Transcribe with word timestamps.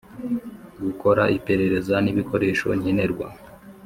Gukora 0.83 1.23
iperereza 1.37 1.95
n 2.03 2.07
ibikoresho 2.11 2.67
nkenerwa 2.79 3.27